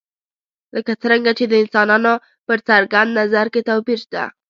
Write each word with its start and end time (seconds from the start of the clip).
لکه 0.75 0.91
څرنګه 1.01 1.31
چې 1.37 1.45
د 1.47 1.53
انسانانو 1.63 2.13
په 2.45 2.53
څرګند 2.67 3.09
نظر 3.19 3.45
کې 3.53 3.61
توپیر 3.69 3.99
شته. 4.05 4.23